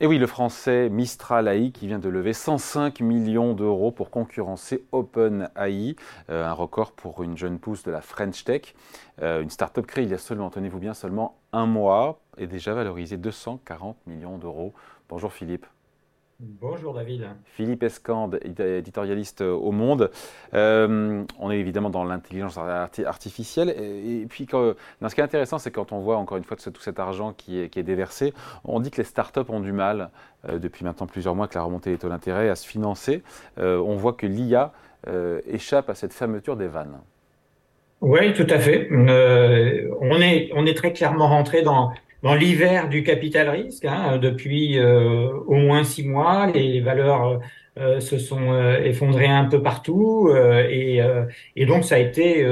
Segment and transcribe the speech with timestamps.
[0.00, 4.84] Et oui, le français Mistral AI qui vient de lever 105 millions d'euros pour concurrencer
[4.90, 5.94] OpenAI,
[6.30, 8.74] euh, un record pour une jeune pousse de la French Tech.
[9.22, 12.74] Euh, une start-up créée il y a seulement, tenez-vous bien, seulement un mois et déjà
[12.74, 14.74] valorisée 240 millions d'euros.
[15.08, 15.66] Bonjour Philippe.
[16.40, 17.28] Bonjour David.
[17.44, 20.10] Philippe Escande, éditorialiste au Monde.
[20.52, 23.70] Euh, on est évidemment dans l'intelligence artificielle.
[23.70, 26.98] Et, puis, ce qui est intéressant, c'est quand on voit encore une fois tout cet
[26.98, 28.34] argent qui est, déversé,
[28.64, 30.10] on dit que les startups ont du mal,
[30.48, 33.22] euh, depuis maintenant plusieurs mois que la remontée des taux d'intérêt, à se financer.
[33.58, 34.72] Euh, on voit que l'IA
[35.46, 36.98] échappe à cette fermeture des vannes.
[38.00, 38.88] Oui, tout à fait.
[38.90, 41.92] on, est, on est très clairement rentré dans
[42.24, 47.40] dans l'hiver du capital risque, hein, depuis euh, au moins six mois, les valeurs
[47.78, 50.30] euh, se sont euh, effondrées un peu partout
[50.68, 51.00] et,
[51.56, 52.46] et, donc ça a été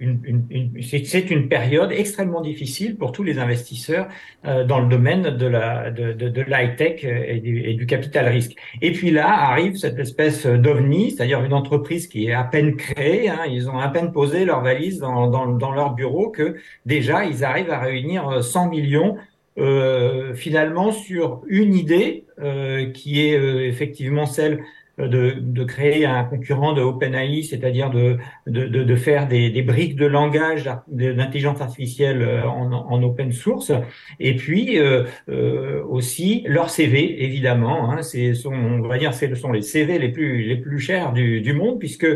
[0.00, 4.08] une, une, c'est une période extrêmement difficile pour tous les investisseurs
[4.44, 8.28] dans le domaine de la de, de, de l'high tech et du, et du, capital
[8.28, 8.56] risque.
[8.82, 13.28] Et puis là arrive cette espèce d'ovni, c'est-à-dire une entreprise qui est à peine créée.
[13.28, 17.24] Hein, ils ont à peine posé leur valise dans, dans, dans leur bureau que déjà
[17.24, 19.16] ils arrivent à réunir 100 millions
[19.56, 24.64] euh, finalement sur une idée euh, qui est euh, effectivement celle
[24.98, 29.96] de, de, créer un concurrent de OpenAI, c'est-à-dire de, de, de, faire des, des, briques
[29.96, 33.72] de langage d'intelligence artificielle en, en, open source,
[34.20, 37.90] et puis euh, aussi leur CV, évidemment.
[37.90, 41.40] Hein, c'est on va dire, ce sont les CV les plus les plus chers du,
[41.40, 42.06] du monde, puisque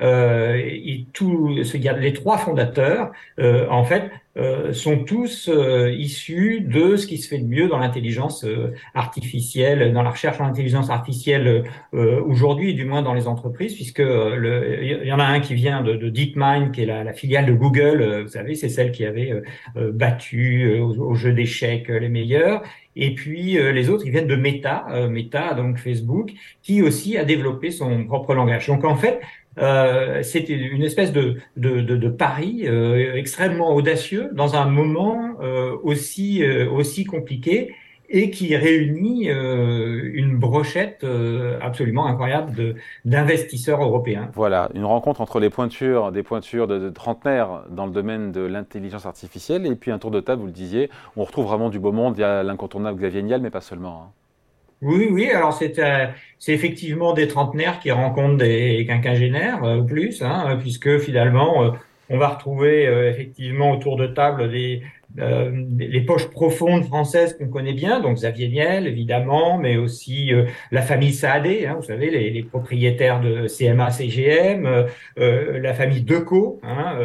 [0.00, 0.60] euh,
[1.12, 7.16] tout, les trois fondateurs, euh, en fait, euh, sont tous euh, issus de ce qui
[7.16, 12.74] se fait de mieux dans l'intelligence euh, artificielle, dans la recherche en intelligence artificielle aujourd'hui,
[12.74, 16.10] du moins dans les entreprises, puisque il y en a un qui vient de, de
[16.10, 19.32] DeepMind, qui est la, la, filiale de Google, vous savez, c'est celle qui avait
[19.74, 22.62] battu au, au, jeu d'échecs les meilleurs.
[22.96, 27.70] Et puis les autres, ils viennent de Meta, Meta, donc Facebook, qui aussi a développé
[27.70, 28.66] son propre langage.
[28.66, 29.20] Donc en fait,
[29.58, 35.36] euh, c'était une espèce de, de, de, de pari euh, extrêmement audacieux dans un moment
[35.40, 37.74] euh, aussi, euh, aussi compliqué
[38.08, 41.04] et qui réunit euh, une brochette
[41.60, 44.30] absolument incroyable d'investisseurs européens.
[44.32, 46.92] Voilà, une rencontre entre les pointures, des pointures de, de
[47.70, 50.88] dans le domaine de l'intelligence artificielle et puis un tour de table, vous le disiez,
[51.16, 54.04] on retrouve vraiment du beau monde, il y a l'incontournable Xavier Niel, mais pas seulement.
[54.06, 54.25] Hein.
[54.82, 55.30] Oui, oui.
[55.30, 56.06] Alors c'est euh,
[56.38, 61.70] c'est effectivement des trentenaires qui rencontrent des quinquagénaires euh, plus, hein, puisque finalement euh,
[62.10, 64.82] on va retrouver effectivement autour de table des
[65.18, 70.44] euh, les poches profondes françaises qu'on connaît bien, donc Xavier Niel évidemment, mais aussi euh,
[70.70, 74.84] la famille Saadé, hein, vous savez, les, les, propriétaires de CMA CGM, euh,
[75.18, 76.98] euh, la famille Deco, hein,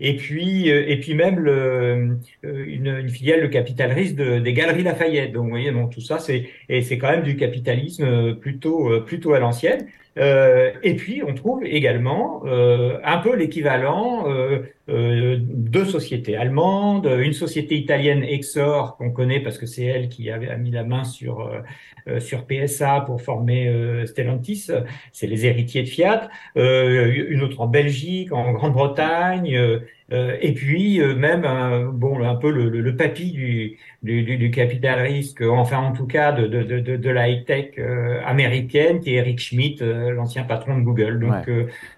[0.00, 4.82] et puis et puis même le, une, une, filiale de capital risque de, des Galeries
[4.82, 5.32] Lafayette.
[5.32, 9.34] Donc vous voyez, donc tout ça c'est et c'est quand même du capitalisme plutôt plutôt
[9.34, 9.86] à l'ancienne.
[10.18, 17.06] Euh, et puis, on trouve également euh, un peu l'équivalent euh, euh de sociétés allemandes,
[17.06, 20.84] une société italienne Exor qu'on connaît parce que c'est elle qui avait a mis la
[20.84, 24.68] main sur euh, sur PSA pour former Stellantis,
[25.12, 29.82] c'est les héritiers de Fiat, une autre en Belgique, en Grande-Bretagne,
[30.12, 34.50] euh, et puis euh, même un, bon un peu le, le, papy du, du, du,
[34.52, 39.00] capital risque, enfin en tout cas de, de, de, de la high tech euh, américaine,
[39.00, 41.18] qui est Eric Schmidt, l'ancien patron de Google.
[41.18, 41.50] Donc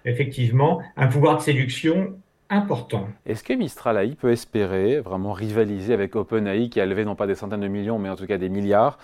[0.05, 2.15] effectivement, un pouvoir de séduction
[2.49, 3.07] important.
[3.25, 7.27] Est-ce que Mistral AI peut espérer vraiment rivaliser avec OpenAI qui a levé non pas
[7.27, 8.97] des centaines de millions, mais en tout cas des milliards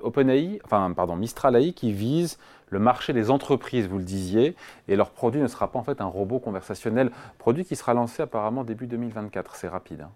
[0.00, 2.38] OpenAI, enfin pardon, Mistral AI qui vise
[2.70, 4.54] le marché des entreprises, vous le disiez,
[4.88, 8.22] et leur produit ne sera pas en fait un robot conversationnel, produit qui sera lancé
[8.22, 9.56] apparemment début 2024.
[9.56, 10.02] C'est rapide.
[10.02, 10.10] Hein.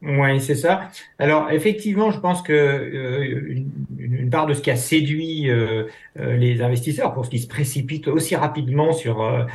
[0.00, 0.90] Oui, c'est ça.
[1.18, 3.64] Alors effectivement, je pense que euh,
[3.98, 5.84] une, part de ce qui a séduit euh,
[6.20, 9.48] euh, les investisseurs pour ce qui se précipite aussi rapidement sur,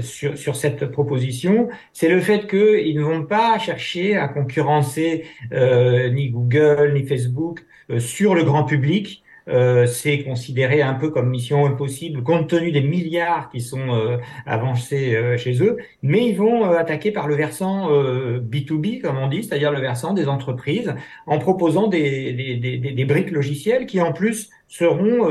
[0.00, 6.92] sur cette proposition, c'est le fait qu'ils ne vont pas chercher à concurrencer ni Google
[6.94, 7.64] ni Facebook
[7.98, 12.80] sur le grand public euh, c'est considéré un peu comme mission impossible compte tenu des
[12.80, 17.90] milliards qui sont euh, avancés euh, chez eux, mais ils vont attaquer par le versant
[17.90, 20.94] B2B, comme on dit, c'est-à-dire le versant des entreprises,
[21.26, 25.22] en proposant des, des, des, des briques logicielles qui en plus seront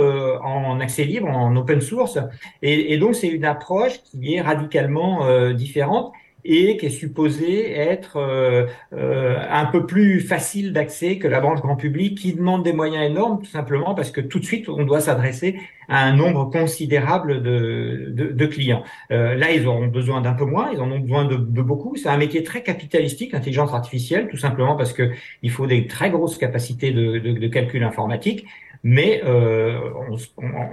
[0.43, 2.19] en accès libre, en open source.
[2.61, 6.13] Et, et donc c'est une approche qui est radicalement différente
[6.45, 11.61] et qui est supposé être euh, euh, un peu plus facile d'accès que la branche
[11.61, 14.83] grand public qui demande des moyens énormes tout simplement parce que tout de suite on
[14.83, 18.83] doit s'adresser à un nombre considérable de, de, de clients.
[19.11, 21.95] Euh, là ils auront besoin d'un peu moins, ils en ont besoin de, de beaucoup.
[21.95, 25.11] C'est un métier très capitalistique, l'intelligence artificielle, tout simplement parce que
[25.41, 28.45] il faut des très grosses capacités de, de calcul informatique.
[28.83, 29.79] Mais euh,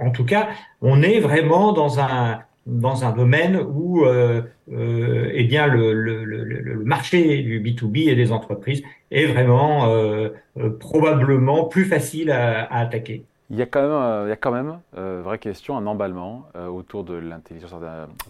[0.01, 0.49] en tout cas,
[0.81, 6.23] on est vraiment dans un dans un domaine où euh, euh, eh bien le, le,
[6.23, 12.63] le, marché du B2B et des entreprises est vraiment euh, euh, probablement plus facile à,
[12.65, 13.23] à, attaquer.
[13.49, 17.03] Il y a quand même, il y a quand même vraie question, un emballement autour
[17.03, 17.73] de l'intelligence,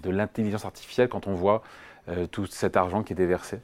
[0.02, 1.62] de l'intelligence artificielle quand on voit
[2.32, 3.60] tout cet argent qui est déversé.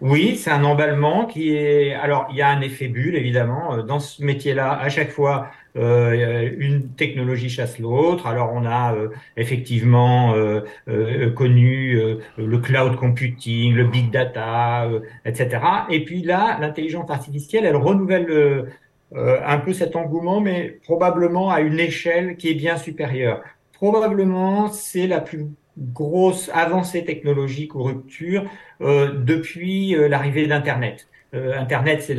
[0.00, 1.94] Oui, c'est un emballement qui est.
[1.94, 3.84] Alors, il y a un effet bulle, évidemment.
[3.84, 8.26] Dans ce métier-là, à chaque fois, euh, une technologie chasse l'autre.
[8.26, 11.98] Alors on a euh, effectivement euh, euh connu
[12.36, 14.88] le cloud computing, le big data,
[15.24, 15.60] etc.
[15.90, 18.66] Et puis là, l'intelligence artificielle, elle renouvelle
[19.14, 23.42] un peu cet engouement, mais probablement à une échelle qui est bien supérieure.
[23.72, 25.46] Probablement, c'est la plus
[25.78, 28.44] grosse avancée technologique ou rupture
[28.80, 31.08] depuis l'arrivée d'Internet.
[31.34, 32.16] Euh, Internet, c'est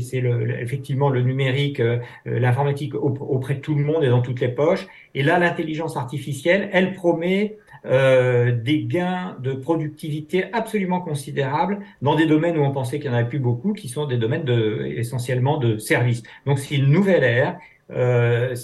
[0.00, 4.22] c'est, le, effectivement le numérique, euh, euh, l'informatique auprès de tout le monde et dans
[4.22, 4.86] toutes les poches.
[5.14, 12.26] Et là, l'intelligence artificielle, elle promet euh, des gains de productivité absolument considérables dans des
[12.26, 14.86] domaines où on pensait qu'il n'y en avait plus beaucoup, qui sont des domaines de,
[14.96, 16.22] essentiellement de services.
[16.46, 17.58] Donc c'est une nouvelle ère.
[17.90, 18.54] Euh,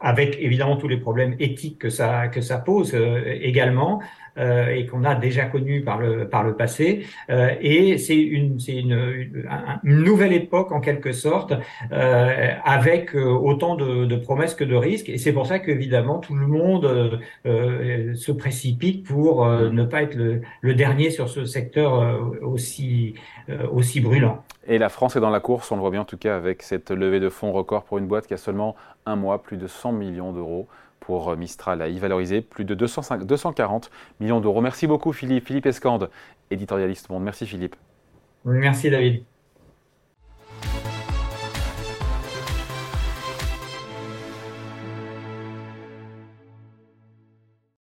[0.00, 4.04] avec évidemment tous les problèmes éthiques que ça que ça pose également, euh,
[4.38, 7.06] et qu'on a déjà connu par le par le passé.
[7.30, 8.92] Euh, et c'est une c'est une,
[9.84, 11.52] une, nouvelle époque en quelque sorte,
[11.92, 15.08] euh, avec autant de, de, promesses que de risques.
[15.08, 20.42] Et c'est pour ça qu'évidemment tout le monde se précipite pour ne pas être le,
[20.60, 23.14] le, dernier sur ce secteur aussi
[23.72, 24.42] aussi brûlant.
[24.66, 26.62] Et la France est dans la course, on le voit bien en tout cas avec
[26.62, 28.76] cette levée de fonds record pour une boîte qui a seulement
[29.06, 30.68] un mois, plus de 100 millions d'euros
[31.08, 33.90] pour euh, Mistral à y valoriser plus de 240
[34.20, 34.60] millions d'euros.
[34.60, 36.10] Merci beaucoup Philippe, Philippe Escande,
[36.50, 37.24] éditorialiste Monde.
[37.24, 37.76] Merci Philippe.
[38.44, 39.24] Merci David.